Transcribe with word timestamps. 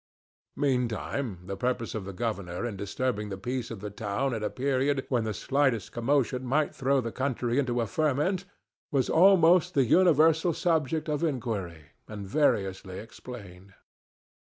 Meantime, 0.55 1.41
the 1.45 1.55
purpose 1.55 1.93
of 1.93 2.05
the 2.05 2.11
governor 2.11 2.65
in 2.65 2.75
disturbing 2.75 3.29
the 3.29 3.37
peace 3.37 3.69
of 3.69 3.81
the 3.81 3.91
town 3.91 4.33
at 4.33 4.41
a 4.41 4.49
period 4.49 5.05
when 5.09 5.25
the 5.25 5.31
slightest 5.31 5.91
commotion 5.91 6.43
might 6.43 6.73
throw 6.73 6.99
the 6.99 7.11
country 7.11 7.59
into 7.59 7.79
a 7.79 7.85
ferment 7.85 8.45
was 8.89 9.11
almost 9.11 9.75
the 9.75 9.85
Universal 9.85 10.53
subject 10.53 11.07
of 11.07 11.23
inquiry, 11.23 11.91
and 12.07 12.25
variously 12.25 12.97
explained. 12.97 13.75